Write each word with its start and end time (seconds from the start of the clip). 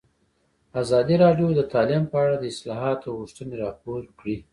ازادي 0.81 1.15
راډیو 1.23 1.47
د 1.55 1.61
تعلیم 1.73 2.03
په 2.11 2.17
اړه 2.23 2.35
د 2.39 2.43
اصلاحاتو 2.53 3.07
غوښتنې 3.19 3.55
راپور 3.63 4.01
کړې. 4.19 4.37